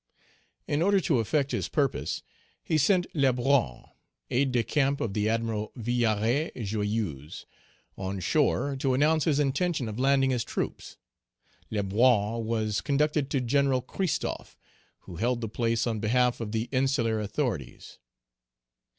In 0.65 0.81
order 0.81 0.99
to 1.01 1.19
effect 1.19 1.51
his 1.51 1.69
purpose, 1.69 2.23
he 2.63 2.75
sent 2.79 3.05
Lebrun, 3.13 3.83
aide 4.31 4.51
de 4.51 4.63
camp 4.63 4.99
of 4.99 5.13
the 5.13 5.29
admiral 5.29 5.71
Villaret 5.77 6.53
Joyeuse, 6.55 7.45
on 7.95 8.19
shore, 8.19 8.75
to 8.77 8.95
announce 8.95 9.25
his 9.25 9.39
intention 9.39 9.87
of 9.87 9.99
landing 9.99 10.31
his 10.31 10.43
troops. 10.43 10.97
Lebrun 11.69 12.43
was 12.43 12.81
conducted 12.81 13.29
to 13.29 13.41
General 13.41 13.83
Christophe, 13.83 14.57
who 15.01 15.17
held 15.17 15.39
the 15.39 15.47
place 15.47 15.85
on 15.85 15.99
behalf 15.99 16.41
of 16.41 16.51
the 16.51 16.67
insular 16.71 17.19
authorities. 17.19 17.99